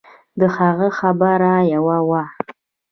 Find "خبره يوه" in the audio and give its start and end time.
0.99-1.97